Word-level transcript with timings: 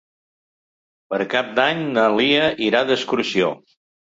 Per 1.13 1.19
Cap 1.35 1.53
d'Any 1.61 1.85
na 1.99 2.07
Lia 2.17 2.51
irà 2.71 2.85
d'excursió. 2.89 3.53